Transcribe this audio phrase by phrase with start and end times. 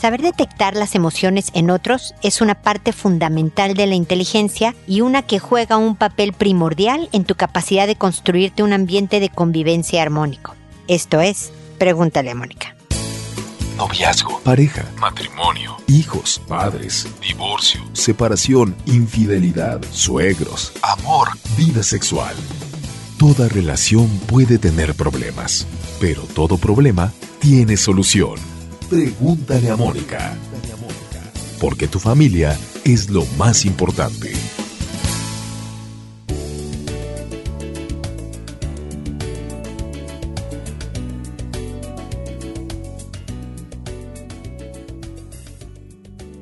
[0.00, 5.20] Saber detectar las emociones en otros es una parte fundamental de la inteligencia y una
[5.20, 10.54] que juega un papel primordial en tu capacidad de construirte un ambiente de convivencia armónico.
[10.88, 12.74] Esto es, pregúntale a Mónica.
[13.76, 22.34] Noviazgo, pareja, matrimonio, hijos, padres, divorcio, separación, infidelidad, suegros, amor, vida sexual.
[23.18, 25.66] Toda relación puede tener problemas,
[26.00, 28.59] pero todo problema tiene solución.
[28.90, 30.36] Pregúntale a Mónica.
[31.60, 34.32] Porque tu familia es lo más importante.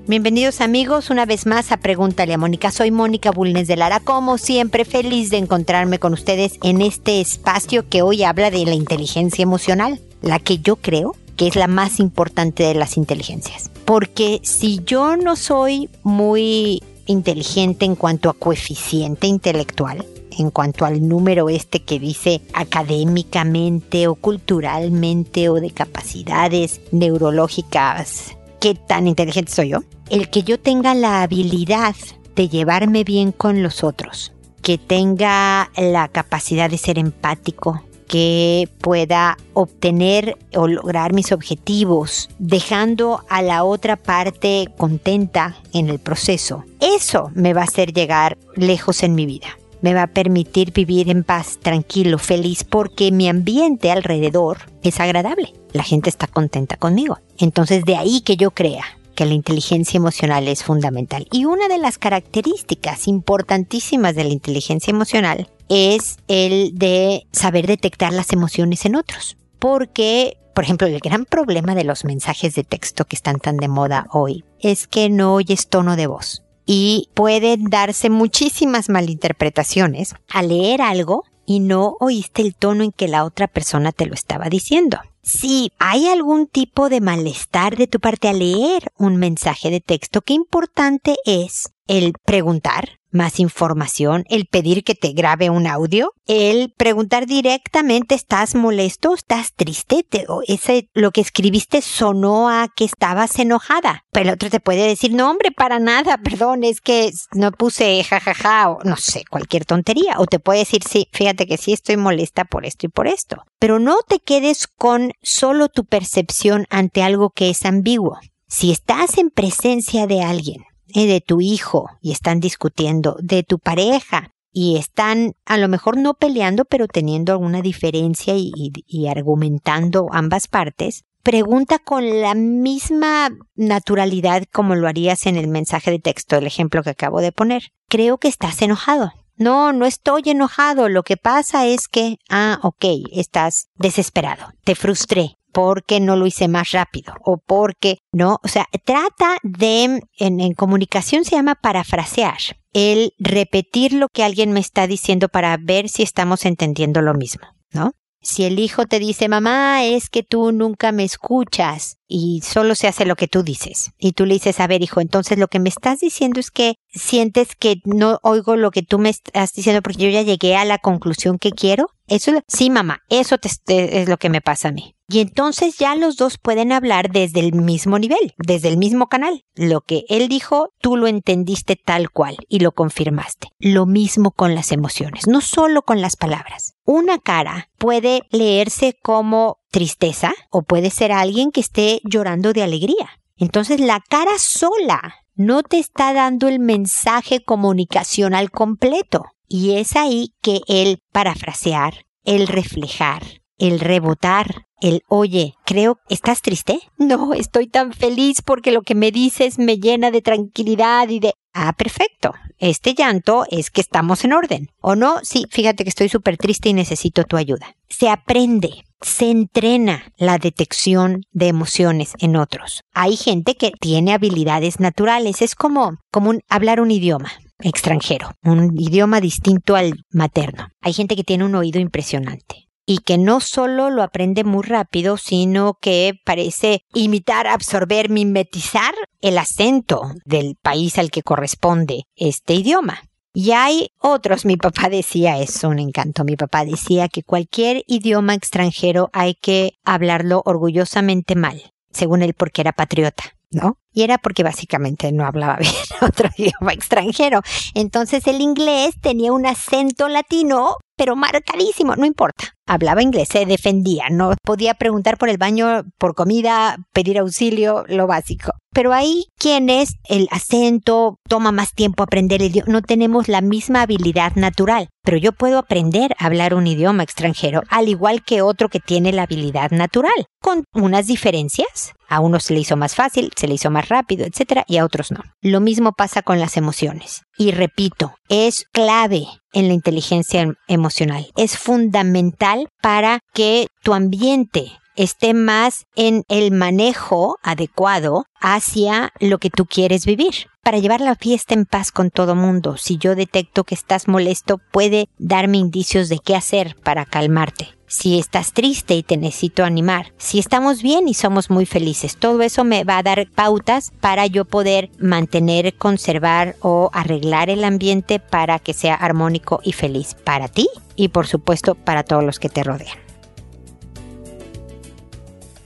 [0.07, 2.71] Bienvenidos amigos una vez más a Pregúntale a Mónica.
[2.71, 7.87] Soy Mónica Bulnes de Lara, como siempre feliz de encontrarme con ustedes en este espacio
[7.91, 12.01] que hoy habla de la inteligencia emocional, la que yo creo que es la más
[12.01, 13.71] importante de las inteligencias.
[13.87, 20.05] Porque si yo no soy muy inteligente en cuanto a coeficiente intelectual,
[20.37, 28.75] en cuanto al número este que dice académicamente o culturalmente o de capacidades neurológicas, qué
[28.75, 29.79] tan inteligente soy yo.
[30.11, 31.95] El que yo tenga la habilidad
[32.35, 39.37] de llevarme bien con los otros, que tenga la capacidad de ser empático, que pueda
[39.53, 46.65] obtener o lograr mis objetivos, dejando a la otra parte contenta en el proceso.
[46.81, 49.59] Eso me va a hacer llegar lejos en mi vida.
[49.81, 55.55] Me va a permitir vivir en paz, tranquilo, feliz, porque mi ambiente alrededor es agradable.
[55.73, 57.19] La gente está contenta conmigo.
[57.37, 61.27] Entonces de ahí que yo crea que la inteligencia emocional es fundamental.
[61.31, 68.13] Y una de las características importantísimas de la inteligencia emocional es el de saber detectar
[68.13, 69.37] las emociones en otros.
[69.59, 73.69] Porque, por ejemplo, el gran problema de los mensajes de texto que están tan de
[73.69, 76.43] moda hoy es que no oyes tono de voz.
[76.67, 83.09] Y pueden darse muchísimas malinterpretaciones al leer algo y no oíste el tono en que
[83.09, 84.99] la otra persona te lo estaba diciendo.
[85.23, 90.23] Si hay algún tipo de malestar de tu parte al leer un mensaje de texto,
[90.23, 96.75] qué importante es el preguntar, más información, el pedir que te grabe un audio, el
[96.77, 99.15] preguntar directamente, ¿estás molesto?
[99.15, 100.05] ¿Estás triste?
[100.29, 104.05] o ese, lo que escribiste sonó a que estabas enojada.
[104.13, 108.05] Pero el otro te puede decir, no hombre, para nada, perdón, es que no puse
[108.05, 110.15] jajaja o no sé, cualquier tontería.
[110.19, 113.45] O te puede decir, sí, fíjate que sí estoy molesta por esto y por esto.
[113.59, 118.19] Pero no te quedes con solo tu percepción ante algo que es ambiguo.
[118.47, 120.65] Si estás en presencia de alguien
[120.95, 125.99] eh, de tu hijo y están discutiendo, de tu pareja y están a lo mejor
[125.99, 128.53] no peleando pero teniendo alguna diferencia y,
[128.87, 135.91] y argumentando ambas partes, pregunta con la misma naturalidad como lo harías en el mensaje
[135.91, 137.65] de texto, el ejemplo que acabo de poner.
[137.89, 139.13] Creo que estás enojado.
[139.39, 140.89] No, no estoy enojado.
[140.89, 144.53] Lo que pasa es que, ah, ok, estás desesperado.
[144.65, 150.03] Te frustré porque no lo hice más rápido o porque no, o sea, trata de,
[150.19, 152.39] en, en, comunicación se llama parafrasear,
[152.75, 157.47] el repetir lo que alguien me está diciendo para ver si estamos entendiendo lo mismo,
[157.73, 157.93] ¿no?
[158.21, 162.89] Si el hijo te dice, mamá, es que tú nunca me escuchas y solo se
[162.89, 163.93] hace lo que tú dices.
[163.99, 166.75] Y tú le dices, a ver, hijo, entonces lo que me estás diciendo es que
[166.89, 170.65] sientes que no oigo lo que tú me estás diciendo porque yo ya llegué a
[170.65, 171.91] la conclusión que quiero.
[172.09, 174.95] Eso, sí, mamá, eso te, es lo que me pasa a mí.
[175.11, 179.43] Y entonces ya los dos pueden hablar desde el mismo nivel, desde el mismo canal.
[179.55, 183.49] Lo que él dijo, tú lo entendiste tal cual y lo confirmaste.
[183.59, 186.75] Lo mismo con las emociones, no solo con las palabras.
[186.85, 193.09] Una cara puede leerse como tristeza o puede ser alguien que esté llorando de alegría.
[193.39, 199.25] Entonces la cara sola no te está dando el mensaje comunicacional completo.
[199.47, 203.23] Y es ahí que el parafrasear, el reflejar,
[203.59, 206.79] el rebotar, el oye, creo, ¿estás triste?
[206.97, 211.35] No, estoy tan feliz porque lo que me dices me llena de tranquilidad y de...
[211.53, 212.35] Ah, perfecto.
[212.59, 214.69] Este llanto es que estamos en orden.
[214.81, 215.19] ¿O no?
[215.23, 217.75] Sí, fíjate que estoy súper triste y necesito tu ayuda.
[217.89, 222.83] Se aprende, se entrena la detección de emociones en otros.
[222.93, 225.43] Hay gente que tiene habilidades naturales.
[225.43, 230.69] Es como, como hablar un idioma extranjero, un idioma distinto al materno.
[230.81, 235.19] Hay gente que tiene un oído impresionante y que no solo lo aprende muy rápido,
[235.19, 243.03] sino que parece imitar, absorber, mimetizar el acento del país al que corresponde este idioma.
[243.35, 248.33] Y hay otros, mi papá decía, es un encanto, mi papá decía que cualquier idioma
[248.33, 253.35] extranjero hay que hablarlo orgullosamente mal, según él porque era patriota.
[253.51, 253.79] ¿no?
[253.93, 257.41] Y era porque básicamente no hablaba bien otro idioma extranjero.
[257.75, 262.53] Entonces el inglés tenía un acento latino, pero marcadísimo, no importa.
[262.67, 268.07] Hablaba inglés, se defendía, no podía preguntar por el baño, por comida, pedir auxilio, lo
[268.07, 268.53] básico.
[268.75, 273.83] Pero ahí quienes el acento toma más tiempo aprender el idioma, no tenemos la misma
[273.83, 274.89] habilidad natural.
[275.03, 279.13] Pero yo puedo aprender a hablar un idioma extranjero, al igual que otro que tiene
[279.13, 281.95] la habilidad natural, con unas diferencias.
[282.09, 284.63] A uno se le hizo más fácil, se le hizo más rápido, etc.
[284.67, 285.21] y a otros no.
[285.41, 287.23] Lo mismo pasa con las emociones.
[287.37, 291.27] Y repito, es clave en la inteligencia em-, emocional.
[291.37, 299.49] Es fundamental para que tu ambiente esté más en el manejo adecuado hacia lo que
[299.49, 300.49] tú quieres vivir.
[300.63, 304.59] Para llevar la fiesta en paz con todo mundo, si yo detecto que estás molesto,
[304.71, 310.13] puede darme indicios de qué hacer para calmarte si estás triste y te necesito animar,
[310.19, 312.19] si estamos bien y somos muy felices.
[312.19, 317.65] Todo eso me va a dar pautas para yo poder mantener, conservar o arreglar el
[317.65, 322.39] ambiente para que sea armónico y feliz para ti y por supuesto para todos los
[322.39, 323.08] que te rodean.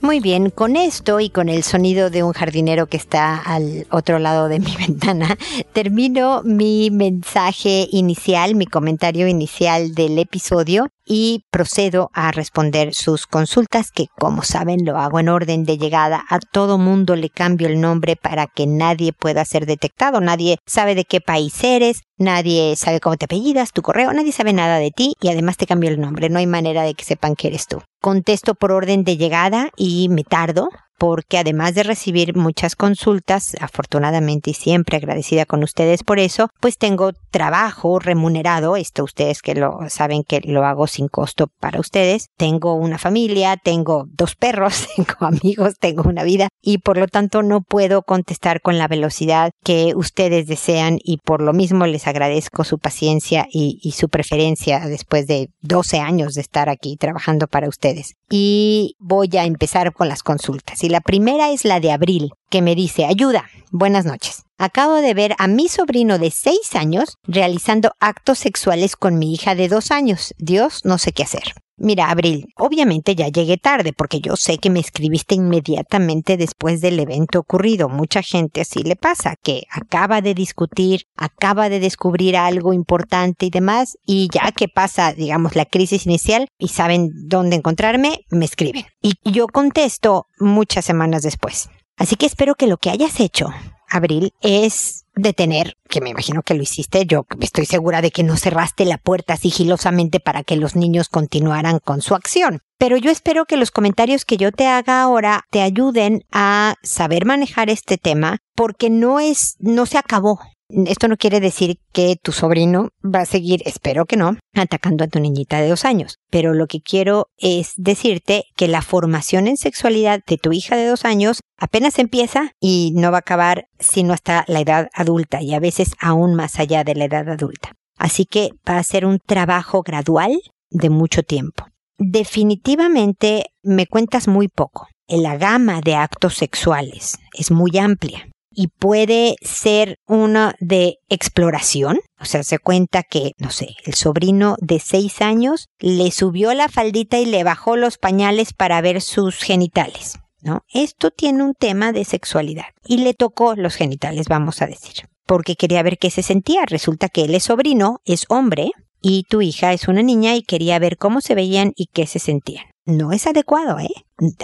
[0.02, 4.18] Muy bien, con esto y con el sonido de un jardinero que está al otro
[4.18, 5.38] lado de mi ventana,
[5.72, 13.90] termino mi mensaje inicial, mi comentario inicial del episodio y procedo a responder sus consultas
[13.90, 16.24] que como saben lo hago en orden de llegada.
[16.28, 20.20] A todo mundo le cambio el nombre para que nadie pueda ser detectado.
[20.20, 24.52] Nadie sabe de qué país eres, nadie sabe cómo te apellidas, tu correo, nadie sabe
[24.52, 26.28] nada de ti y además te cambio el nombre.
[26.28, 27.82] No hay manera de que sepan que eres tú.
[28.00, 30.68] Contesto por orden de llegada y me tardo
[31.02, 36.78] porque además de recibir muchas consultas, afortunadamente y siempre agradecida con ustedes por eso, pues
[36.78, 42.28] tengo trabajo remunerado, esto ustedes que lo saben que lo hago sin costo para ustedes,
[42.36, 47.42] tengo una familia, tengo dos perros, tengo amigos, tengo una vida y por lo tanto
[47.42, 52.62] no puedo contestar con la velocidad que ustedes desean y por lo mismo les agradezco
[52.62, 57.68] su paciencia y, y su preferencia después de 12 años de estar aquí trabajando para
[57.68, 58.14] ustedes.
[58.34, 60.82] Y voy a empezar con las consultas.
[60.82, 64.44] Y la primera es la de Abril, que me dice, ayuda, buenas noches.
[64.62, 69.56] Acabo de ver a mi sobrino de 6 años realizando actos sexuales con mi hija
[69.56, 70.34] de 2 años.
[70.38, 71.42] Dios, no sé qué hacer.
[71.78, 77.00] Mira, Abril, obviamente ya llegué tarde porque yo sé que me escribiste inmediatamente después del
[77.00, 77.88] evento ocurrido.
[77.88, 83.50] Mucha gente así le pasa, que acaba de discutir, acaba de descubrir algo importante y
[83.50, 88.84] demás, y ya que pasa, digamos, la crisis inicial y saben dónde encontrarme, me escriben.
[89.00, 91.68] Y yo contesto muchas semanas después.
[91.96, 93.48] Así que espero que lo que hayas hecho,
[93.96, 98.36] Abril, es detener, que me imagino que lo hiciste, yo estoy segura de que no
[98.36, 102.62] cerraste la puerta sigilosamente para que los niños continuaran con su acción.
[102.78, 107.26] Pero yo espero que los comentarios que yo te haga ahora te ayuden a saber
[107.26, 110.40] manejar este tema, porque no es, no se acabó.
[110.86, 115.06] Esto no quiere decir que tu sobrino va a seguir, espero que no, atacando a
[115.06, 116.16] tu niñita de dos años.
[116.30, 120.86] Pero lo que quiero es decirte que la formación en sexualidad de tu hija de
[120.86, 125.52] dos años apenas empieza y no va a acabar sino hasta la edad adulta y
[125.52, 127.72] a veces aún más allá de la edad adulta.
[127.98, 130.40] Así que va a ser un trabajo gradual
[130.70, 131.66] de mucho tiempo.
[131.98, 134.88] Definitivamente me cuentas muy poco.
[135.06, 142.00] La gama de actos sexuales es muy amplia y puede ser una de exploración.
[142.20, 146.68] O sea, se cuenta que, no sé, el sobrino de seis años le subió la
[146.68, 150.18] faldita y le bajó los pañales para ver sus genitales.
[150.44, 150.64] ¿No?
[150.72, 155.54] Esto tiene un tema de sexualidad y le tocó los genitales, vamos a decir, porque
[155.54, 156.64] quería ver qué se sentía.
[156.66, 160.80] Resulta que él es sobrino, es hombre, y tu hija es una niña y quería
[160.80, 163.92] ver cómo se veían y qué se sentían no es adecuado, ¿eh?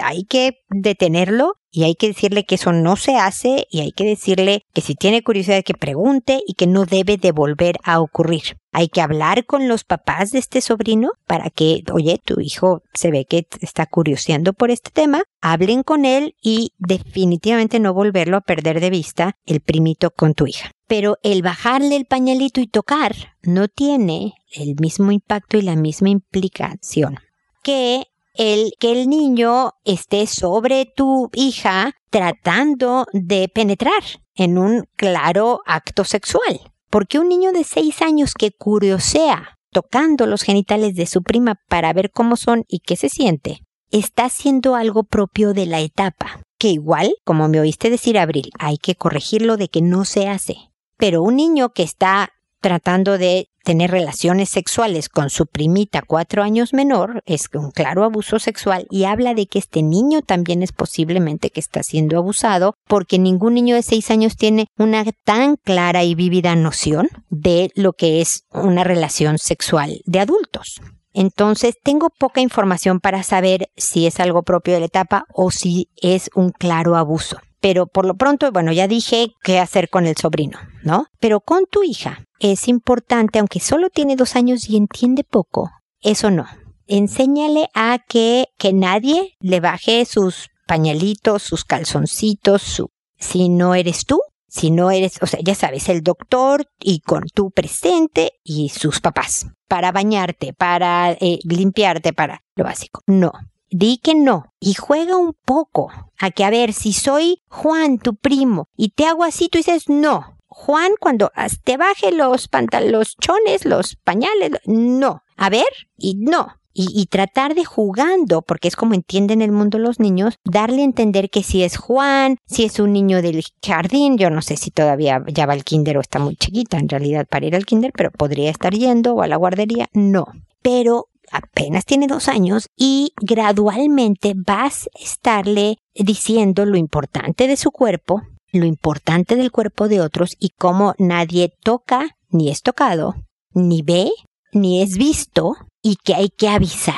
[0.01, 4.05] Hay que detenerlo y hay que decirle que eso no se hace y hay que
[4.05, 8.57] decirle que si tiene curiosidad que pregunte y que no debe de volver a ocurrir.
[8.71, 13.09] Hay que hablar con los papás de este sobrino para que, oye, tu hijo se
[13.11, 18.41] ve que está curioseando por este tema, hablen con él y definitivamente no volverlo a
[18.41, 20.71] perder de vista el primito con tu hija.
[20.87, 26.09] Pero el bajarle el pañalito y tocar no tiene el mismo impacto y la misma
[26.09, 27.17] implicación
[27.63, 28.03] que
[28.39, 34.01] el que el niño esté sobre tu hija tratando de penetrar
[34.33, 36.61] en un claro acto sexual.
[36.89, 41.91] Porque un niño de seis años que curiosea tocando los genitales de su prima para
[41.91, 43.59] ver cómo son y qué se siente,
[43.91, 48.77] está haciendo algo propio de la etapa, que igual, como me oíste decir Abril, hay
[48.77, 50.55] que corregirlo de que no se hace.
[50.97, 52.29] Pero un niño que está
[52.61, 58.39] tratando de tener relaciones sexuales con su primita cuatro años menor es un claro abuso
[58.39, 63.19] sexual y habla de que este niño también es posiblemente que está siendo abusado porque
[63.19, 68.21] ningún niño de seis años tiene una tan clara y vívida noción de lo que
[68.21, 70.81] es una relación sexual de adultos.
[71.13, 75.89] Entonces, tengo poca información para saber si es algo propio de la etapa o si
[76.01, 77.39] es un claro abuso.
[77.61, 81.07] Pero por lo pronto, bueno, ya dije qué hacer con el sobrino, ¿no?
[81.19, 85.69] Pero con tu hija es importante, aunque solo tiene dos años y entiende poco,
[86.01, 86.45] eso no.
[86.87, 94.05] Enséñale a que, que nadie le baje sus pañalitos, sus calzoncitos, su, si no eres
[94.05, 98.69] tú, si no eres, o sea, ya sabes, el doctor y con tu presente y
[98.69, 103.01] sus papás, para bañarte, para eh, limpiarte, para lo básico.
[103.05, 103.31] No,
[103.69, 108.15] di que no y juega un poco a que a ver si soy Juan, tu
[108.15, 110.37] primo, y te hago así, tú dices no.
[110.47, 111.31] Juan, cuando
[111.63, 113.15] te baje los pantalones,
[113.63, 115.21] los pañales, no.
[115.37, 119.99] A ver, y no y, tratar de jugando, porque es como entienden el mundo los
[119.99, 124.29] niños, darle a entender que si es Juan, si es un niño del jardín, yo
[124.29, 127.47] no sé si todavía ya va al kinder o está muy chiquita en realidad para
[127.47, 130.27] ir al kinder, pero podría estar yendo o a la guardería, no.
[130.61, 137.71] Pero apenas tiene dos años y gradualmente vas a estarle diciendo lo importante de su
[137.71, 143.15] cuerpo, lo importante del cuerpo de otros y cómo nadie toca, ni es tocado,
[143.53, 144.11] ni ve,
[144.51, 146.95] ni es visto y que hay que avisar,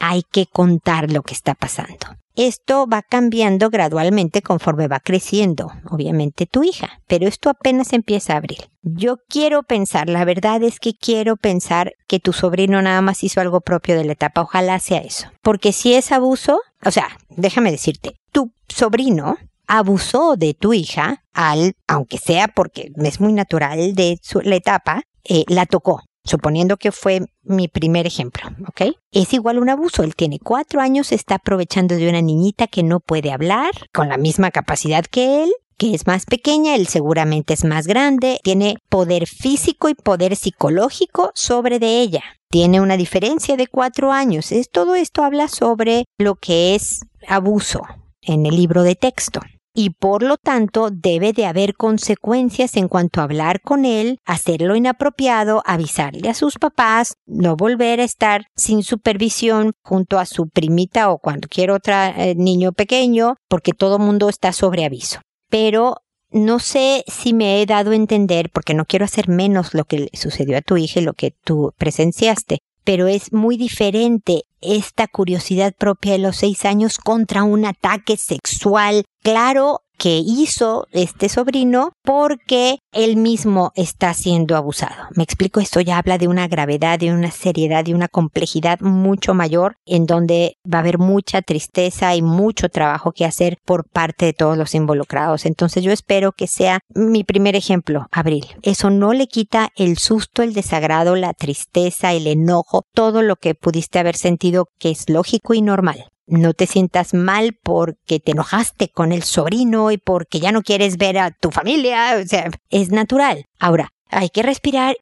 [0.00, 2.18] hay que contar lo que está pasando.
[2.36, 8.36] Esto va cambiando gradualmente conforme va creciendo, obviamente tu hija, pero esto apenas empieza a
[8.36, 8.70] abrir.
[8.82, 13.40] Yo quiero pensar, la verdad es que quiero pensar que tu sobrino nada más hizo
[13.40, 15.28] algo propio de la etapa, ojalá sea eso.
[15.42, 21.74] Porque si es abuso, o sea, déjame decirte, tu sobrino abusó de tu hija al,
[21.86, 26.92] aunque sea porque es muy natural de su, la etapa, eh, la tocó suponiendo que
[26.92, 28.96] fue mi primer ejemplo, ¿ok?
[29.12, 30.02] Es igual un abuso.
[30.02, 34.16] Él tiene cuatro años, está aprovechando de una niñita que no puede hablar, con la
[34.16, 39.26] misma capacidad que él, que es más pequeña, él seguramente es más grande, tiene poder
[39.26, 42.22] físico y poder psicológico sobre de ella.
[42.50, 44.52] Tiene una diferencia de cuatro años.
[44.52, 47.82] Es, todo esto habla sobre lo que es abuso
[48.22, 49.40] en el libro de texto
[49.74, 54.76] y por lo tanto debe de haber consecuencias en cuanto a hablar con él, hacerlo
[54.76, 61.10] inapropiado, avisarle a sus papás, no volver a estar sin supervisión junto a su primita
[61.10, 65.20] o cualquier otro eh, niño pequeño, porque todo mundo está sobre aviso.
[65.48, 65.96] Pero
[66.30, 70.08] no sé si me he dado a entender, porque no quiero hacer menos lo que
[70.12, 75.74] sucedió a tu hija y lo que tú presenciaste, pero es muy diferente esta curiosidad
[75.76, 79.04] propia de los seis años contra un ataque sexual.
[79.22, 84.94] Claro, que hizo este sobrino porque él mismo está siendo abusado.
[85.14, 89.34] Me explico, esto ya habla de una gravedad, de una seriedad, de una complejidad mucho
[89.34, 94.24] mayor en donde va a haber mucha tristeza y mucho trabajo que hacer por parte
[94.24, 95.44] de todos los involucrados.
[95.44, 98.46] Entonces yo espero que sea mi primer ejemplo, Abril.
[98.62, 103.54] Eso no le quita el susto, el desagrado, la tristeza, el enojo, todo lo que
[103.54, 108.88] pudiste haber sentido que es lógico y normal no te sientas mal porque te enojaste
[108.88, 112.90] con el sobrino y porque ya no quieres ver a tu familia, o sea, es
[112.90, 113.44] natural.
[113.58, 114.96] Ahora, hay que respirar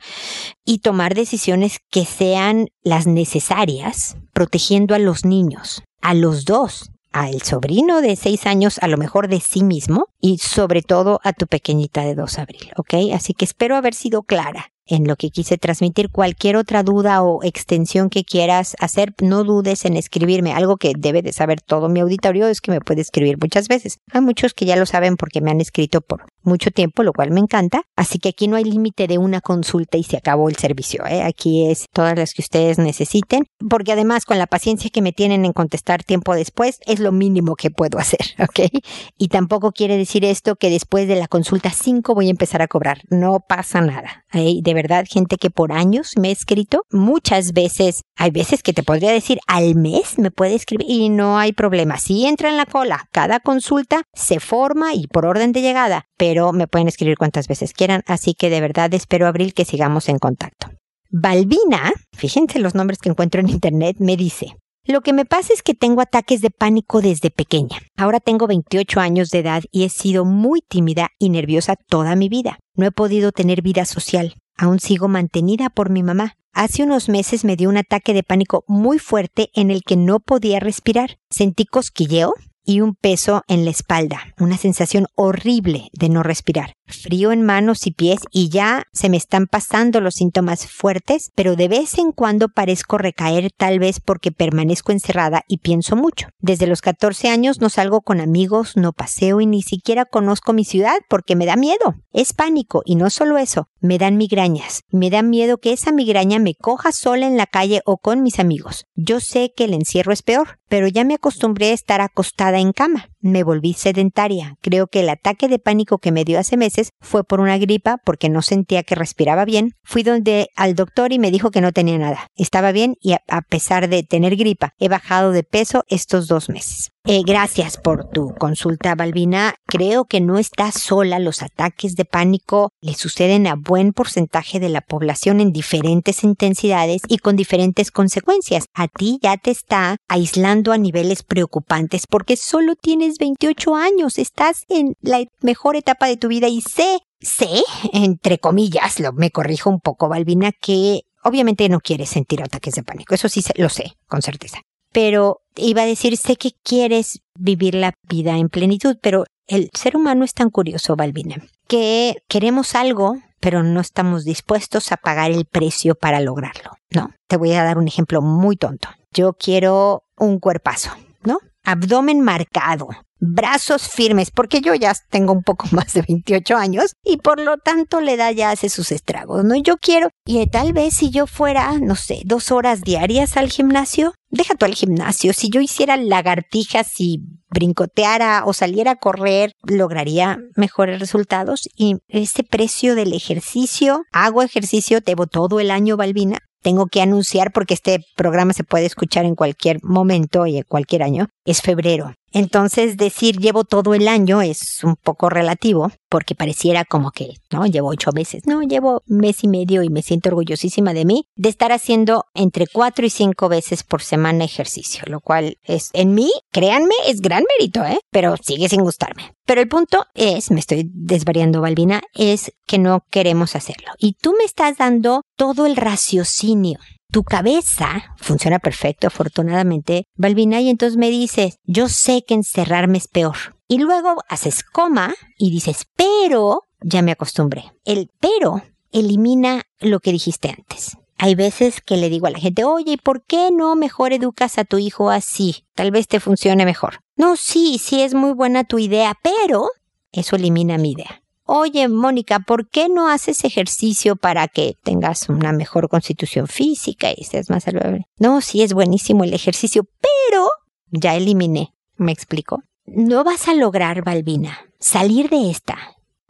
[0.64, 7.42] y tomar decisiones que sean las necesarias, protegiendo a los niños, a los dos, al
[7.42, 11.46] sobrino de seis años, a lo mejor de sí mismo, y sobre todo a tu
[11.46, 12.94] pequeñita de dos abril, ¿ok?
[13.14, 16.10] Así que espero haber sido clara en lo que quise transmitir.
[16.10, 20.52] Cualquier otra duda o extensión que quieras hacer, no dudes en escribirme.
[20.52, 23.98] Algo que debe de saber todo mi auditorio es que me puede escribir muchas veces.
[24.12, 27.30] Hay muchos que ya lo saben porque me han escrito por mucho tiempo, lo cual
[27.30, 27.82] me encanta.
[27.94, 31.06] Así que aquí no hay límite de una consulta y se acabó el servicio.
[31.06, 31.22] ¿eh?
[31.22, 35.44] Aquí es todas las que ustedes necesiten, porque además con la paciencia que me tienen
[35.44, 38.70] en contestar tiempo después, es lo mínimo que puedo hacer, ¿ok?
[39.18, 42.68] Y tampoco quiere decir esto que después de la consulta 5 voy a empezar a
[42.68, 43.02] cobrar.
[43.10, 44.24] No pasa nada.
[44.32, 44.58] ¿eh?
[44.62, 48.84] De verdad, gente que por años me ha escrito, muchas veces, hay veces que te
[48.84, 51.98] podría decir al mes me puede escribir y no hay problema.
[51.98, 56.52] Si entra en la cola, cada consulta se forma y por orden de llegada, pero
[56.52, 60.20] me pueden escribir cuantas veces quieran, así que de verdad espero abril que sigamos en
[60.20, 60.68] contacto.
[61.10, 64.54] Balbina, fíjense los nombres que encuentro en internet, me dice,
[64.88, 67.76] lo que me pasa es que tengo ataques de pánico desde pequeña.
[67.98, 72.30] Ahora tengo 28 años de edad y he sido muy tímida y nerviosa toda mi
[72.30, 72.58] vida.
[72.74, 74.34] No he podido tener vida social.
[74.58, 76.34] Aún sigo mantenida por mi mamá.
[76.52, 80.18] Hace unos meses me dio un ataque de pánico muy fuerte en el que no
[80.18, 81.18] podía respirar.
[81.30, 82.34] Sentí cosquilleo
[82.64, 86.74] y un peso en la espalda, una sensación horrible de no respirar.
[86.88, 91.56] Frío en manos y pies y ya se me están pasando los síntomas fuertes, pero
[91.56, 96.28] de vez en cuando parezco recaer tal vez porque permanezco encerrada y pienso mucho.
[96.40, 100.64] Desde los 14 años no salgo con amigos, no paseo y ni siquiera conozco mi
[100.64, 101.94] ciudad porque me da miedo.
[102.12, 104.82] Es pánico y no solo eso, me dan migrañas.
[104.90, 108.38] Me da miedo que esa migraña me coja sola en la calle o con mis
[108.38, 108.86] amigos.
[108.94, 112.72] Yo sé que el encierro es peor, pero ya me acostumbré a estar acostada en
[112.72, 113.08] cama.
[113.20, 114.56] Me volví sedentaria.
[114.60, 116.56] Creo que el ataque de pánico que me dio hace
[117.00, 119.74] fue por una gripa porque no sentía que respiraba bien.
[119.82, 122.28] Fui donde al doctor y me dijo que no tenía nada.
[122.36, 126.90] Estaba bien y a pesar de tener gripa, he bajado de peso estos dos meses.
[127.04, 129.54] Eh, gracias por tu consulta, Balbina.
[129.66, 131.18] Creo que no estás sola.
[131.18, 137.00] Los ataques de pánico le suceden a buen porcentaje de la población en diferentes intensidades
[137.08, 138.66] y con diferentes consecuencias.
[138.74, 144.18] A ti ya te está aislando a niveles preocupantes porque solo tienes 28 años.
[144.18, 147.62] Estás en la mejor etapa de tu vida y sé, sé,
[147.94, 152.82] entre comillas, lo, me corrijo un poco, Balbina, que obviamente no quieres sentir ataques de
[152.82, 153.14] pánico.
[153.14, 154.60] Eso sí lo sé, con certeza
[154.92, 159.96] pero iba a decir, sé que quieres vivir la vida en plenitud, pero el ser
[159.96, 165.46] humano es tan curioso, Balbina, que queremos algo, pero no estamos dispuestos a pagar el
[165.46, 167.10] precio para lograrlo, ¿no?
[167.28, 168.88] Te voy a dar un ejemplo muy tonto.
[169.12, 170.90] Yo quiero un cuerpazo,
[171.22, 171.38] ¿no?
[171.64, 172.88] Abdomen marcado,
[173.20, 177.58] brazos firmes, porque yo ya tengo un poco más de 28 años y por lo
[177.58, 179.54] tanto la edad ya hace sus estragos, ¿no?
[179.56, 184.14] Yo quiero, y tal vez si yo fuera, no sé, dos horas diarias al gimnasio,
[184.30, 187.20] deja tú al gimnasio, si yo hiciera lagartijas y
[187.50, 195.00] brincoteara o saliera a correr, lograría mejores resultados y ese precio del ejercicio, hago ejercicio,
[195.00, 199.34] debo todo el año, Balbina, tengo que anunciar porque este programa se puede escuchar en
[199.34, 202.12] cualquier momento y en cualquier año, es febrero.
[202.32, 207.66] Entonces decir llevo todo el año es un poco relativo porque pareciera como que, no,
[207.66, 208.42] llevo ocho meses.
[208.46, 212.66] No, llevo mes y medio y me siento orgullosísima de mí de estar haciendo entre
[212.66, 217.44] cuatro y cinco veces por semana ejercicio, lo cual es en mí, créanme, es gran
[217.58, 218.00] mérito, ¿eh?
[218.10, 219.32] Pero sigue sin gustarme.
[219.46, 223.92] Pero el punto es, me estoy desvariando, Balbina, es que no queremos hacerlo.
[223.98, 226.78] Y tú me estás dando todo el raciocinio.
[227.10, 233.08] Tu cabeza funciona perfecto, afortunadamente, Balbina, y entonces me dices, yo sé que encerrarme es
[233.08, 233.56] peor.
[233.66, 237.72] Y luego haces coma y dices, pero ya me acostumbré.
[237.86, 240.98] El pero elimina lo que dijiste antes.
[241.16, 244.64] Hay veces que le digo a la gente, oye, ¿por qué no mejor educas a
[244.64, 245.64] tu hijo así?
[245.74, 247.00] Tal vez te funcione mejor.
[247.16, 249.70] No, sí, sí es muy buena tu idea, pero
[250.12, 251.22] eso elimina mi idea.
[251.50, 257.24] Oye, Mónica, ¿por qué no haces ejercicio para que tengas una mejor constitución física y
[257.24, 258.06] seas más saludable?
[258.18, 260.50] No, sí es buenísimo el ejercicio, pero
[260.90, 261.72] ya eliminé.
[261.96, 262.62] ¿Me explico?
[262.84, 265.78] No vas a lograr, Balbina, salir de esta.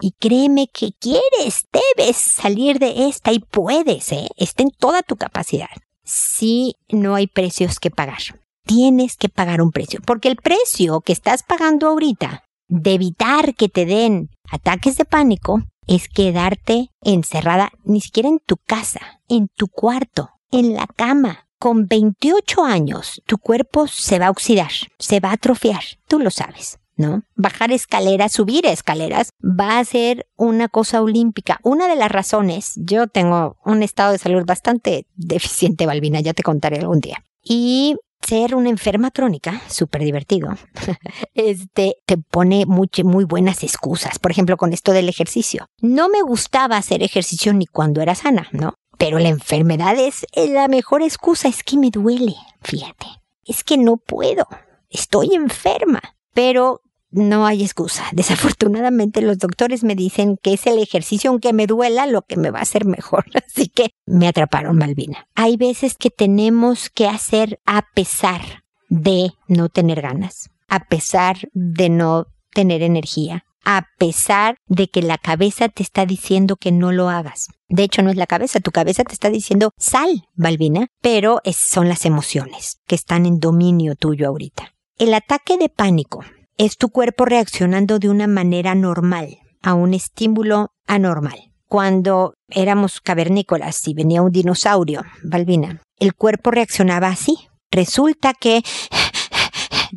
[0.01, 4.29] Y créeme que quieres, debes salir de esta y puedes, ¿eh?
[4.37, 5.67] Está en toda tu capacidad.
[6.05, 8.21] Si no hay precios que pagar
[8.69, 13.71] tienes que pagar un precio, porque el precio que estás pagando ahorita de evitar que
[13.71, 19.69] te den ataques de pánico es quedarte encerrada ni siquiera en tu casa, en tu
[19.69, 21.47] cuarto, en la cama.
[21.59, 26.31] Con 28 años, tu cuerpo se va a oxidar, se va a atrofiar, tú lo
[26.31, 26.79] sabes.
[26.99, 27.23] ¿no?
[27.37, 31.59] Bajar escaleras, subir escaleras, va a ser una cosa olímpica.
[31.63, 36.43] Una de las razones, yo tengo un estado de salud bastante deficiente, Balbina, ya te
[36.43, 37.25] contaré algún día.
[37.43, 40.51] Y ser una enferma crónica, súper divertido,
[41.35, 44.19] este, te pone muy, muy buenas excusas.
[44.19, 45.67] Por ejemplo, con esto del ejercicio.
[45.81, 48.75] No me gustaba hacer ejercicio ni cuando era sana, ¿no?
[48.99, 53.07] Pero la enfermedad es la mejor excusa, es que me duele, fíjate.
[53.45, 54.47] Es que no puedo,
[54.91, 56.01] estoy enferma.
[56.35, 58.05] Pero no hay excusa.
[58.13, 62.51] Desafortunadamente los doctores me dicen que es el ejercicio, aunque me duela, lo que me
[62.51, 63.27] va a hacer mejor.
[63.47, 65.27] Así que me atraparon, Malvina.
[65.35, 71.89] Hay veces que tenemos que hacer a pesar de no tener ganas, a pesar de
[71.89, 77.11] no tener energía, a pesar de que la cabeza te está diciendo que no lo
[77.11, 77.49] hagas.
[77.69, 81.89] De hecho, no es la cabeza, tu cabeza te está diciendo sal, Balbina, pero son
[81.89, 84.73] las emociones que están en dominio tuyo ahorita.
[84.97, 86.25] El ataque de pánico
[86.59, 91.53] es tu cuerpo reaccionando de una manera normal a un estímulo anormal.
[91.67, 97.37] Cuando éramos cavernícolas y venía un dinosaurio, Balbina, el cuerpo reaccionaba así.
[97.71, 98.63] Resulta que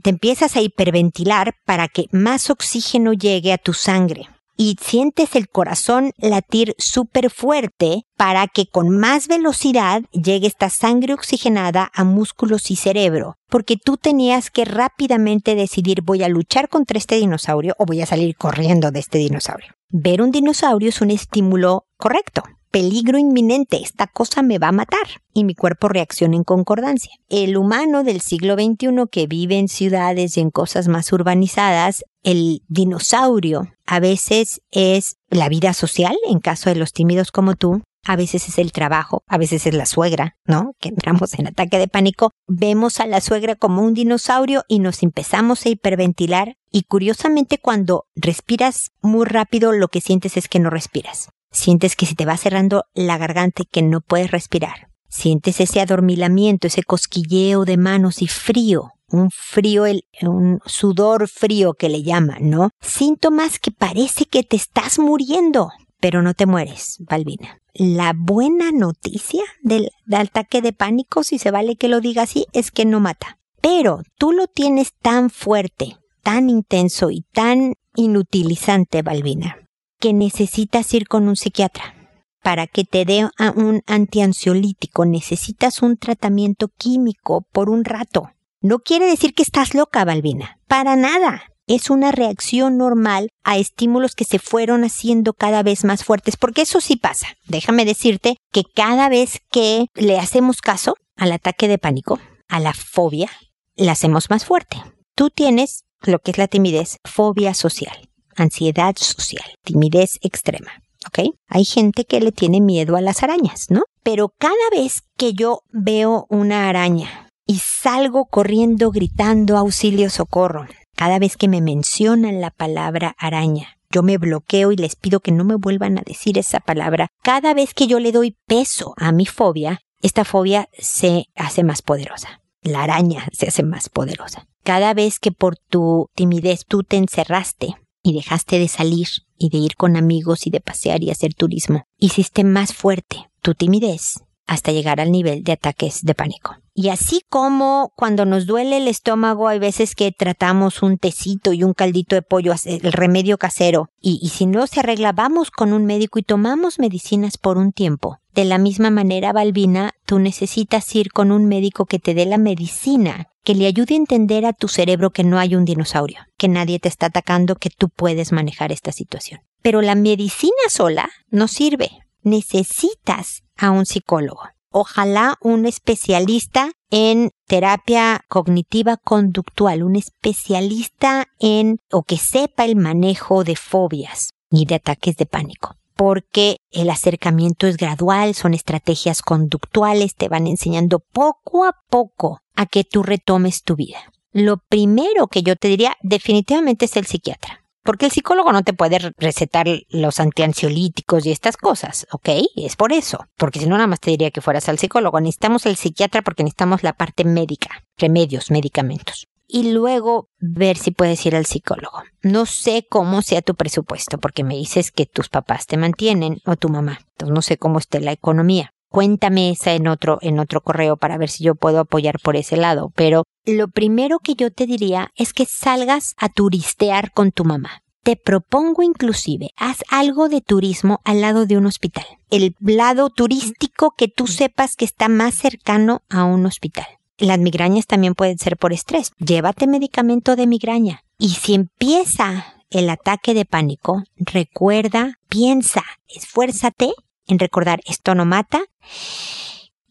[0.04, 4.28] te empiezas a hiperventilar para que más oxígeno llegue a tu sangre.
[4.62, 11.15] Y sientes el corazón latir súper fuerte para que con más velocidad llegue esta sangre
[11.15, 17.00] oxigenada a músculos y cerebro, porque tú tenías que rápidamente decidir voy a luchar contra
[17.00, 19.74] este dinosaurio o voy a salir corriendo de este dinosaurio.
[19.89, 25.21] Ver un dinosaurio es un estímulo correcto peligro inminente, esta cosa me va a matar.
[25.34, 27.12] Y mi cuerpo reacciona en concordancia.
[27.29, 32.63] El humano del siglo XXI que vive en ciudades y en cosas más urbanizadas, el
[32.67, 38.15] dinosaurio a veces es la vida social, en caso de los tímidos como tú, a
[38.15, 40.73] veces es el trabajo, a veces es la suegra, ¿no?
[40.79, 45.03] Que entramos en ataque de pánico, vemos a la suegra como un dinosaurio y nos
[45.03, 50.69] empezamos a hiperventilar y curiosamente cuando respiras muy rápido lo que sientes es que no
[50.69, 51.29] respiras.
[51.52, 54.90] Sientes que se te va cerrando la garganta y que no puedes respirar.
[55.10, 59.84] Sientes ese adormilamiento, ese cosquilleo de manos y frío, un frío,
[60.22, 62.70] un sudor frío que le llaman, ¿no?
[62.80, 67.60] Síntomas que parece que te estás muriendo, pero no te mueres, Balbina.
[67.74, 72.48] La buena noticia del, del ataque de pánico, si se vale que lo diga así,
[72.54, 73.38] es que no mata.
[73.62, 79.58] Pero tú lo tienes tan fuerte, tan intenso y tan inutilizante, Balbina,
[80.02, 81.96] que necesitas ir con un psiquiatra.
[82.44, 88.32] Para que te dé un antiansiolítico necesitas un tratamiento químico por un rato.
[88.62, 90.60] No quiere decir que estás loca, Balbina.
[90.68, 91.44] Para nada.
[91.68, 96.64] Es una reacción normal a estímulos que se fueron haciendo cada vez más fuertes, porque
[96.64, 97.28] eso sí pasa.
[97.48, 102.74] Déjame decirte que cada vez que le hacemos caso al ataque de pánico, a la
[102.74, 103.30] fobia,
[103.76, 104.84] la hacemos más fuerte.
[105.16, 110.72] Tú tienes lo que es la timidez, fobia social ansiedad social, timidez extrema.
[111.08, 111.34] ¿Ok?
[111.48, 113.84] Hay gente que le tiene miedo a las arañas, ¿no?
[114.04, 121.17] Pero cada vez que yo veo una araña y salgo corriendo gritando auxilio socorro, cada
[121.17, 125.44] vez que me mencionan la palabra araña, yo me bloqueo y les pido que no
[125.44, 127.08] me vuelvan a decir esa palabra.
[127.24, 131.82] Cada vez que yo le doy peso a mi fobia, esta fobia se hace más
[131.82, 132.41] poderosa.
[132.62, 134.46] La araña se hace más poderosa.
[134.63, 139.58] Cada vez que por tu timidez tú te encerraste y dejaste de salir y de
[139.58, 141.86] ir con amigos y de pasear y hacer turismo.
[141.98, 146.58] Hiciste más fuerte tu timidez hasta llegar al nivel de ataques de pánico.
[146.74, 151.64] Y así como cuando nos duele el estómago, hay veces que tratamos un tecito y
[151.64, 155.86] un caldito de pollo, el remedio casero, y, si no se arregla, vamos con un
[155.86, 158.20] médico y tomamos medicinas por un tiempo.
[158.34, 162.38] De la misma manera, Balbina, tú necesitas ir con un médico que te dé la
[162.38, 166.47] medicina que le ayude a entender a tu cerebro que no hay un dinosaurio, que
[166.47, 169.41] nadie te está atacando, que tú puedes manejar esta situación.
[169.62, 171.89] Pero la medicina sola no sirve.
[172.23, 174.41] Necesitas a un psicólogo.
[174.69, 183.43] Ojalá un especialista en terapia cognitiva conductual, un especialista en o que sepa el manejo
[183.43, 190.15] de fobias y de ataques de pánico porque el acercamiento es gradual, son estrategias conductuales,
[190.15, 194.00] te van enseñando poco a poco a que tú retomes tu vida.
[194.32, 197.63] Lo primero que yo te diría definitivamente es el psiquiatra.
[197.84, 202.30] Porque el psicólogo no te puede recetar los antiansiolíticos y estas cosas, ¿ok?
[202.56, 203.26] Es por eso.
[203.38, 205.19] Porque si no, nada más te diría que fueras al psicólogo.
[205.19, 211.26] Necesitamos el psiquiatra porque necesitamos la parte médica, remedios, medicamentos y luego ver si puedes
[211.26, 212.04] ir al psicólogo.
[212.21, 216.56] No sé cómo sea tu presupuesto, porque me dices que tus papás te mantienen o
[216.56, 217.00] tu mamá.
[217.12, 218.74] Entonces no sé cómo esté la economía.
[218.91, 222.58] Cuéntame esa en otro, en otro correo para ver si yo puedo apoyar por ese
[222.58, 222.91] lado.
[222.93, 227.84] Pero lo primero que yo te diría es que salgas a turistear con tu mamá.
[228.04, 232.04] Te propongo inclusive, haz algo de turismo al lado de un hospital.
[232.30, 236.88] El lado turístico que tú sepas que está más cercano a un hospital.
[237.17, 239.13] Las migrañas también pueden ser por estrés.
[239.19, 241.06] Llévate medicamento de migraña.
[241.17, 246.91] Y si empieza el ataque de pánico, recuerda, piensa, esfuérzate
[247.27, 248.62] en recordar esto no mata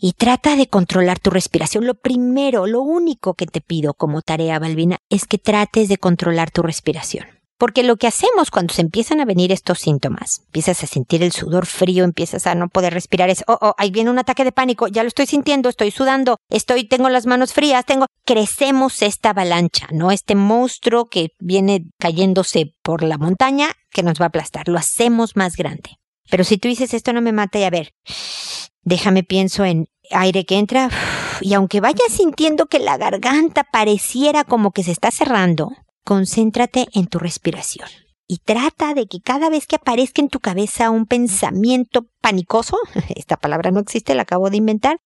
[0.00, 1.86] y trata de controlar tu respiración.
[1.86, 6.50] Lo primero, lo único que te pido como tarea, Balbina, es que trates de controlar
[6.50, 7.26] tu respiración.
[7.58, 11.32] Porque lo que hacemos cuando se empiezan a venir estos síntomas, empiezas a sentir el
[11.32, 14.52] sudor frío, empiezas a no poder respirar, es, oh, oh, ahí viene un ataque de
[14.52, 19.30] pánico, ya lo estoy sintiendo, estoy sudando, estoy, tengo las manos frías, tengo, crecemos esta
[19.30, 20.10] avalancha, ¿no?
[20.10, 25.36] Este monstruo que viene cayéndose por la montaña que nos va a aplastar, lo hacemos
[25.36, 25.99] más grande.
[26.30, 27.92] Pero si tú dices esto no me mata y a ver,
[28.82, 30.90] déjame pienso en aire que entra
[31.40, 35.70] y aunque vayas sintiendo que la garganta pareciera como que se está cerrando,
[36.04, 37.88] concéntrate en tu respiración
[38.30, 42.78] y trata de que cada vez que aparezca en tu cabeza un pensamiento panicoso,
[43.16, 45.00] esta palabra no existe, la acabo de inventar,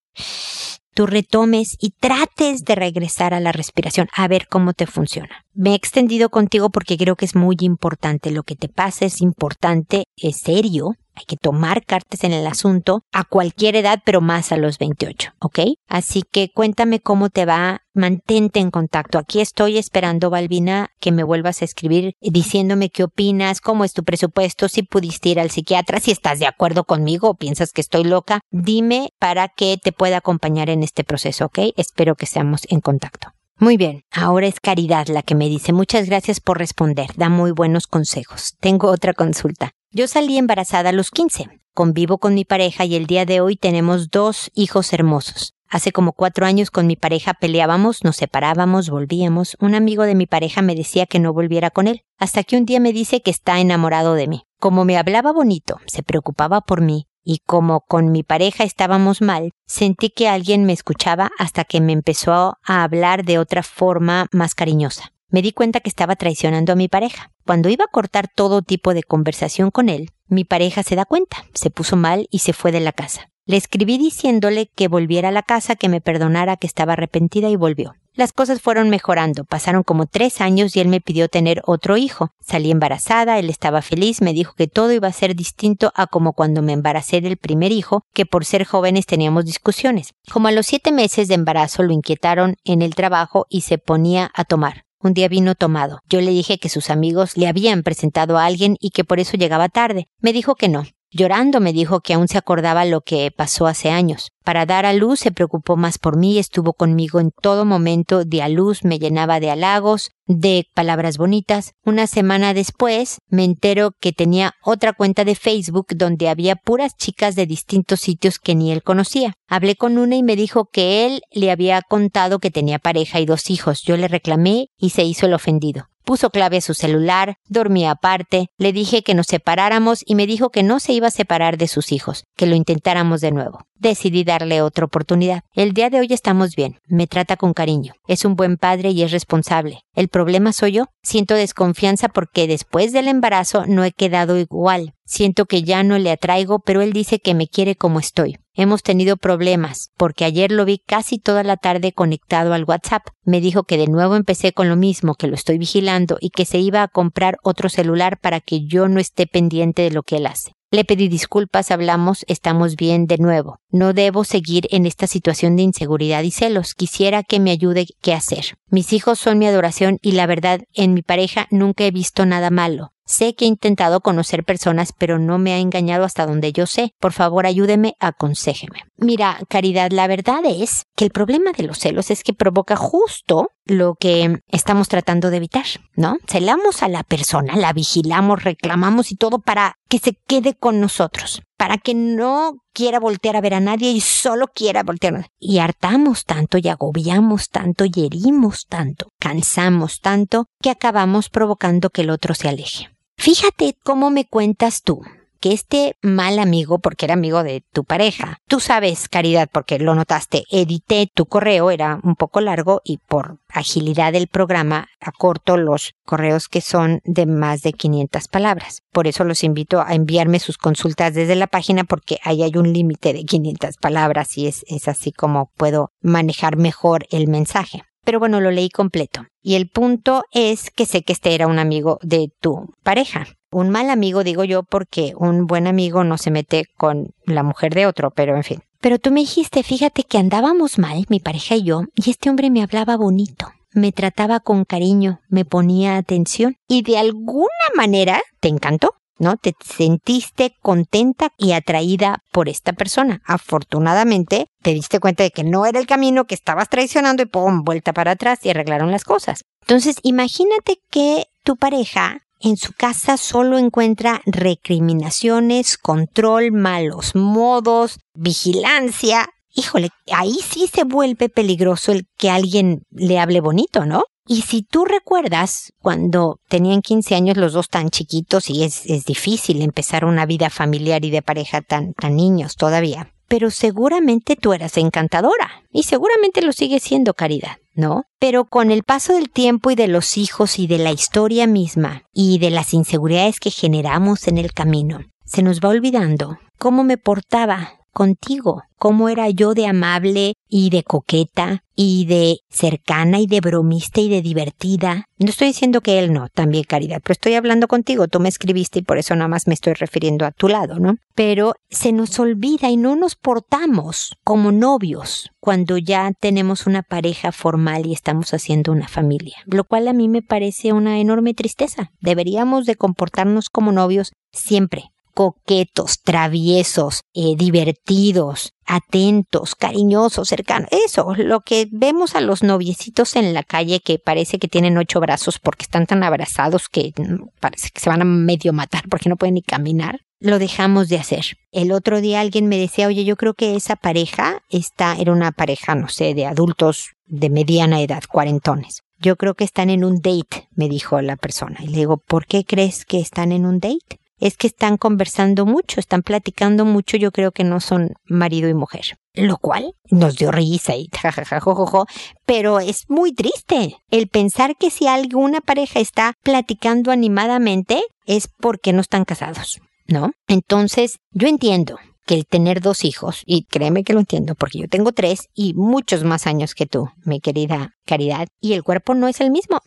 [0.93, 5.43] tú retomes y trates de regresar a la respiración, a ver cómo te funciona.
[5.55, 8.29] Me he extendido contigo porque creo que es muy importante.
[8.29, 13.01] Lo que te pasa es importante, es serio, hay que tomar cartas en el asunto
[13.11, 15.59] a cualquier edad, pero más a los 28, ¿ok?
[15.87, 19.17] Así que cuéntame cómo te va, mantente en contacto.
[19.17, 24.03] Aquí estoy esperando, Balbina, que me vuelvas a escribir diciéndome qué opinas, cómo es tu
[24.03, 28.03] presupuesto, si pudiste ir al psiquiatra, si estás de acuerdo conmigo o piensas que estoy
[28.03, 28.41] loca.
[28.51, 31.59] Dime para que te pueda acompañar en este proceso, ¿ok?
[31.77, 33.29] Espero que seamos en contacto.
[33.57, 37.51] Muy bien, ahora es Caridad la que me dice muchas gracias por responder, da muy
[37.51, 38.55] buenos consejos.
[38.59, 39.71] Tengo otra consulta.
[39.97, 41.61] Yo salí embarazada a los 15.
[41.73, 45.53] Convivo con mi pareja y el día de hoy tenemos dos hijos hermosos.
[45.69, 49.55] Hace como cuatro años con mi pareja peleábamos, nos separábamos, volvíamos.
[49.61, 52.65] Un amigo de mi pareja me decía que no volviera con él, hasta que un
[52.65, 54.43] día me dice que está enamorado de mí.
[54.59, 59.51] Como me hablaba bonito, se preocupaba por mí, y como con mi pareja estábamos mal,
[59.65, 64.55] sentí que alguien me escuchaba hasta que me empezó a hablar de otra forma más
[64.55, 67.31] cariñosa me di cuenta que estaba traicionando a mi pareja.
[67.45, 71.45] Cuando iba a cortar todo tipo de conversación con él, mi pareja se da cuenta,
[71.53, 73.29] se puso mal y se fue de la casa.
[73.45, 77.55] Le escribí diciéndole que volviera a la casa, que me perdonara, que estaba arrepentida y
[77.55, 77.93] volvió.
[78.15, 82.29] Las cosas fueron mejorando, pasaron como tres años y él me pidió tener otro hijo.
[82.39, 86.31] Salí embarazada, él estaba feliz, me dijo que todo iba a ser distinto a como
[86.31, 90.13] cuando me embaracé del primer hijo, que por ser jóvenes teníamos discusiones.
[90.31, 94.31] Como a los siete meses de embarazo lo inquietaron en el trabajo y se ponía
[94.33, 94.84] a tomar.
[95.05, 95.99] Un día vino tomado.
[96.09, 99.37] Yo le dije que sus amigos le habían presentado a alguien y que por eso
[99.37, 100.07] llegaba tarde.
[100.19, 103.89] Me dijo que no, Llorando me dijo que aún se acordaba lo que pasó hace
[103.89, 104.31] años.
[104.43, 108.41] Para dar a luz se preocupó más por mí, estuvo conmigo en todo momento, de
[108.41, 111.71] a luz, me llenaba de halagos, de palabras bonitas.
[111.85, 117.35] Una semana después me entero que tenía otra cuenta de Facebook donde había puras chicas
[117.35, 119.33] de distintos sitios que ni él conocía.
[119.47, 123.25] Hablé con una y me dijo que él le había contado que tenía pareja y
[123.25, 123.83] dos hijos.
[123.83, 128.47] Yo le reclamé y se hizo el ofendido puso clave a su celular, dormía aparte,
[128.57, 131.67] le dije que nos separáramos y me dijo que no se iba a separar de
[131.67, 133.59] sus hijos, que lo intentáramos de nuevo.
[133.75, 135.41] Decidí darle otra oportunidad.
[135.53, 139.03] El día de hoy estamos bien, me trata con cariño, es un buen padre y
[139.03, 139.81] es responsable.
[139.93, 140.85] El problema soy yo.
[141.03, 144.93] Siento desconfianza porque después del embarazo no he quedado igual.
[145.05, 148.37] Siento que ya no le atraigo, pero él dice que me quiere como estoy.
[148.57, 153.03] Hemos tenido problemas, porque ayer lo vi casi toda la tarde conectado al WhatsApp.
[153.25, 156.45] Me dijo que de nuevo empecé con lo mismo, que lo estoy vigilando y que
[156.45, 160.17] se iba a comprar otro celular para que yo no esté pendiente de lo que
[160.17, 160.53] él hace.
[160.71, 163.57] Le pedí disculpas, hablamos, estamos bien de nuevo.
[163.71, 166.75] No debo seguir en esta situación de inseguridad y celos.
[166.75, 168.55] Quisiera que me ayude qué hacer.
[168.69, 172.51] Mis hijos son mi adoración y la verdad, en mi pareja nunca he visto nada
[172.51, 172.93] malo.
[173.05, 176.93] Sé que he intentado conocer personas, pero no me ha engañado hasta donde yo sé.
[176.99, 178.81] Por favor, ayúdeme, aconséjeme.
[178.97, 183.49] Mira, Caridad, la verdad es que el problema de los celos es que provoca justo
[183.65, 185.65] lo que estamos tratando de evitar,
[185.95, 186.17] ¿no?
[186.27, 191.41] Celamos a la persona, la vigilamos, reclamamos y todo para que se quede con nosotros,
[191.57, 195.27] para que no quiera voltear a ver a nadie y solo quiera voltear.
[195.39, 202.01] Y hartamos tanto y agobiamos tanto y herimos tanto, cansamos tanto que acabamos provocando que
[202.01, 202.94] el otro se aleje.
[203.25, 205.01] Fíjate cómo me cuentas tú
[205.39, 209.95] que este mal amigo, porque era amigo de tu pareja, tú sabes, Caridad, porque lo
[209.95, 215.95] notaste, edité tu correo, era un poco largo y por agilidad del programa acorto los
[216.05, 218.83] correos que son de más de 500 palabras.
[218.91, 222.73] Por eso los invito a enviarme sus consultas desde la página porque ahí hay un
[222.73, 228.19] límite de 500 palabras y es, es así como puedo manejar mejor el mensaje pero
[228.19, 229.25] bueno, lo leí completo.
[229.41, 233.27] Y el punto es que sé que este era un amigo de tu pareja.
[233.51, 237.73] Un mal amigo, digo yo, porque un buen amigo no se mete con la mujer
[237.73, 238.61] de otro, pero en fin.
[238.79, 242.49] Pero tú me dijiste, fíjate que andábamos mal, mi pareja y yo, y este hombre
[242.49, 248.47] me hablaba bonito, me trataba con cariño, me ponía atención, y de alguna manera te
[248.47, 248.95] encantó.
[249.19, 249.37] ¿No?
[249.37, 253.21] Te sentiste contenta y atraída por esta persona.
[253.25, 257.63] Afortunadamente, te diste cuenta de que no era el camino, que estabas traicionando y pum,
[257.63, 259.43] vuelta para atrás y arreglaron las cosas.
[259.61, 269.27] Entonces, imagínate que tu pareja en su casa solo encuentra recriminaciones, control, malos modos, vigilancia.
[269.53, 274.03] Híjole, ahí sí se vuelve peligroso el que alguien le hable bonito, ¿no?
[274.27, 279.61] Y si tú recuerdas, cuando tenían 15 años los dos tan chiquitos y es, difícil
[279.61, 284.77] empezar una vida familiar y de pareja tan, tan niños todavía, pero seguramente tú eras
[284.77, 288.05] encantadora y seguramente lo sigue siendo Caridad, ¿no?
[288.19, 292.03] Pero con el paso del tiempo y de los hijos y de la historia misma
[292.11, 296.97] y de las inseguridades que generamos en el camino, se nos va olvidando cómo me
[296.97, 303.39] portaba contigo, cómo era yo de amable y de coqueta y de cercana y de
[303.39, 305.05] bromista y de divertida.
[305.17, 308.79] No estoy diciendo que él no, también caridad, pero estoy hablando contigo, tú me escribiste
[308.79, 310.95] y por eso nada más me estoy refiriendo a tu lado, ¿no?
[311.15, 317.31] Pero se nos olvida y no nos portamos como novios cuando ya tenemos una pareja
[317.31, 321.91] formal y estamos haciendo una familia, lo cual a mí me parece una enorme tristeza.
[322.01, 330.69] Deberíamos de comportarnos como novios siempre, coquetos, traviesos, eh, divertidos, atentos, cariñosos, cercanos.
[330.71, 334.99] Eso, lo que vemos a los noviecitos en la calle que parece que tienen ocho
[334.99, 339.07] brazos porque están tan abrazados que mm, parece que se van a medio matar porque
[339.09, 340.01] no pueden ni caminar.
[340.19, 341.37] Lo dejamos de hacer.
[341.51, 345.31] El otro día alguien me decía, oye, yo creo que esa pareja está, era una
[345.31, 348.81] pareja, no sé, de adultos de mediana edad, cuarentones.
[348.97, 351.59] Yo creo que están en un date, me dijo la persona.
[351.61, 353.99] Y le digo, ¿por qué crees que están en un date?
[354.19, 358.53] Es que están conversando mucho, están platicando mucho, yo creo que no son marido y
[358.53, 358.97] mujer.
[359.13, 361.85] Lo cual nos dio risa y jajajajojojo,
[362.25, 368.73] pero es muy triste el pensar que si alguna pareja está platicando animadamente es porque
[368.73, 370.11] no están casados, ¿no?
[370.27, 374.67] Entonces, yo entiendo que el tener dos hijos, y créeme que lo entiendo porque yo
[374.67, 379.07] tengo tres y muchos más años que tú, mi querida Caridad, y el cuerpo no
[379.07, 379.61] es el mismo,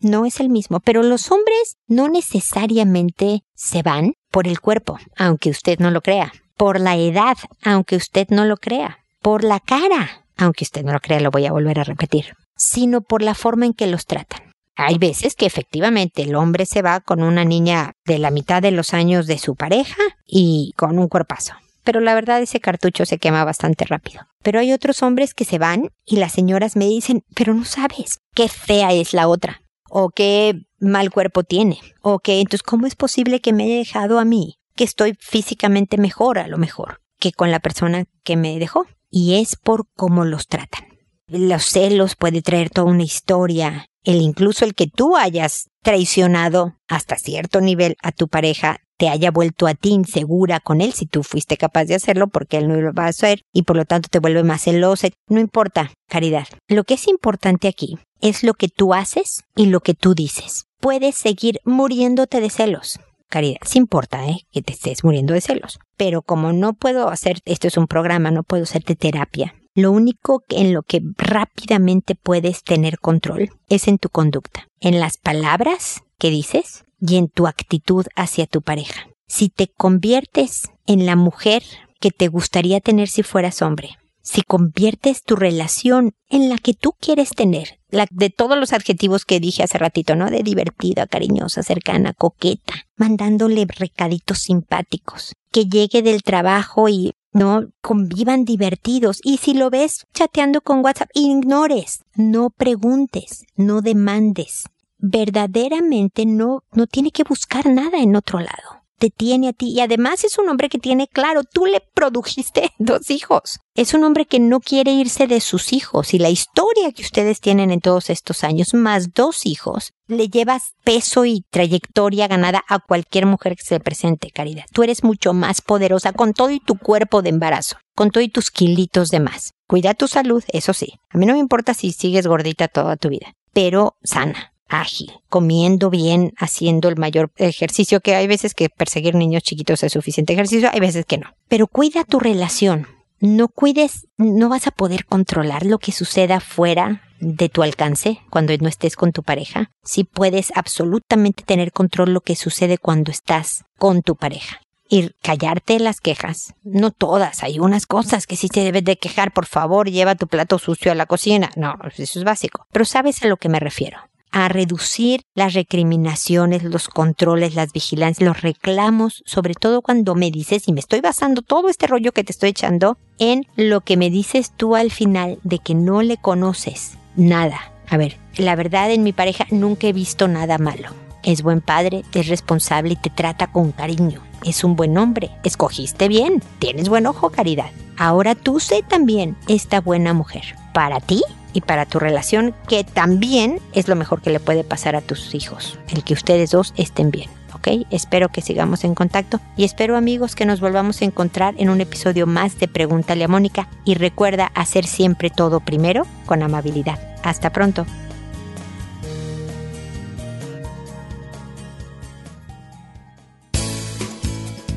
[0.00, 5.50] no es el mismo, pero los hombres no necesariamente se van por el cuerpo, aunque
[5.50, 10.26] usted no lo crea, por la edad, aunque usted no lo crea, por la cara,
[10.36, 13.66] aunque usted no lo crea, lo voy a volver a repetir, sino por la forma
[13.66, 14.52] en que los tratan.
[14.76, 18.72] Hay veces que efectivamente el hombre se va con una niña de la mitad de
[18.72, 23.18] los años de su pareja y con un cuerpazo pero la verdad ese cartucho se
[23.18, 24.26] quema bastante rápido.
[24.42, 28.18] Pero hay otros hombres que se van y las señoras me dicen, pero no sabes
[28.34, 32.96] qué fea es la otra, o qué mal cuerpo tiene, o que entonces cómo es
[32.96, 37.32] posible que me haya dejado a mí, que estoy físicamente mejor a lo mejor que
[37.32, 38.86] con la persona que me dejó.
[39.10, 40.88] Y es por cómo los tratan.
[41.26, 47.16] Los celos puede traer toda una historia, el incluso el que tú hayas traicionado hasta
[47.16, 51.22] cierto nivel a tu pareja te haya vuelto a ti insegura con él si tú
[51.22, 54.08] fuiste capaz de hacerlo porque él no lo va a hacer y por lo tanto
[54.08, 55.08] te vuelve más celosa.
[55.28, 56.46] No importa, caridad.
[56.68, 60.66] Lo que es importante aquí es lo que tú haces y lo que tú dices.
[60.80, 63.00] Puedes seguir muriéndote de celos.
[63.28, 64.40] Caridad, sí importa, ¿eh?
[64.52, 65.78] Que te estés muriendo de celos.
[65.96, 69.54] Pero como no puedo hacer, esto es un programa, no puedo hacerte terapia.
[69.74, 75.18] Lo único en lo que rápidamente puedes tener control es en tu conducta, en las
[75.18, 79.08] palabras que dices y en tu actitud hacia tu pareja.
[79.26, 81.64] Si te conviertes en la mujer
[81.98, 86.94] que te gustaría tener si fueras hombre, si conviertes tu relación en la que tú
[86.98, 90.30] quieres tener, la de todos los adjetivos que dije hace ratito, ¿no?
[90.30, 98.46] De divertida, cariñosa, cercana, coqueta, mandándole recaditos simpáticos, que llegue del trabajo y no convivan
[98.46, 99.20] divertidos.
[99.22, 104.64] Y si lo ves chateando con WhatsApp, ignores, no preguntes, no demandes,
[104.98, 108.73] verdaderamente no, no tiene que buscar nada en otro lado.
[108.98, 112.70] Te tiene a ti y además es un hombre que tiene claro, tú le produjiste
[112.78, 113.60] dos hijos.
[113.74, 117.40] Es un hombre que no quiere irse de sus hijos y la historia que ustedes
[117.40, 122.78] tienen en todos estos años, más dos hijos, le llevas peso y trayectoria ganada a
[122.78, 124.64] cualquier mujer que se presente, Caridad.
[124.72, 128.28] Tú eres mucho más poderosa con todo y tu cuerpo de embarazo, con todo y
[128.28, 129.52] tus kilitos de más.
[129.66, 130.94] Cuida tu salud, eso sí.
[131.10, 135.90] A mí no me importa si sigues gordita toda tu vida, pero sana ágil, comiendo
[135.90, 140.70] bien, haciendo el mayor ejercicio, que hay veces que perseguir niños chiquitos es suficiente ejercicio,
[140.72, 141.28] hay veces que no.
[141.48, 142.88] Pero cuida tu relación.
[143.20, 148.54] No cuides, no vas a poder controlar lo que suceda fuera de tu alcance cuando
[148.60, 149.70] no estés con tu pareja.
[149.82, 155.78] Sí puedes absolutamente tener control lo que sucede cuando estás con tu pareja y callarte
[155.78, 156.54] las quejas.
[156.62, 160.26] No todas, hay unas cosas que sí te debes de quejar, por favor, lleva tu
[160.26, 161.50] plato sucio a la cocina.
[161.56, 162.66] No, eso es básico.
[162.72, 163.98] Pero sabes a lo que me refiero
[164.34, 170.66] a reducir las recriminaciones, los controles, las vigilancias, los reclamos, sobre todo cuando me dices,
[170.66, 174.10] y me estoy basando todo este rollo que te estoy echando en lo que me
[174.10, 177.72] dices tú al final de que no le conoces nada.
[177.88, 180.88] A ver, la verdad en mi pareja nunca he visto nada malo.
[181.22, 184.20] Es buen padre, es responsable y te trata con cariño.
[184.44, 185.30] Es un buen hombre.
[185.44, 186.42] Escogiste bien.
[186.58, 187.70] Tienes buen ojo, caridad.
[187.96, 190.56] Ahora tú sé también esta buena mujer.
[190.74, 191.22] Para ti
[191.54, 195.34] y para tu relación, que también es lo mejor que le puede pasar a tus
[195.34, 197.30] hijos, el que ustedes dos estén bien.
[197.54, 197.86] ¿ok?
[197.90, 201.80] Espero que sigamos en contacto y espero amigos que nos volvamos a encontrar en un
[201.80, 206.98] episodio más de Pregúntale a Mónica y recuerda hacer siempre todo primero con amabilidad.
[207.22, 207.86] Hasta pronto.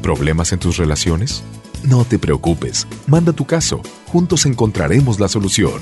[0.02, 1.44] ¿Problemas en tus relaciones?
[1.84, 5.82] No te preocupes, manda tu caso, juntos encontraremos la solución.